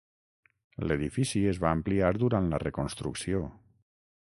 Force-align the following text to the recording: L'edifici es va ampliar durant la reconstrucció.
L'edifici 0.91 1.41
es 1.51 1.59
va 1.65 1.75
ampliar 1.77 2.11
durant 2.23 2.51
la 2.55 2.63
reconstrucció. 2.65 3.47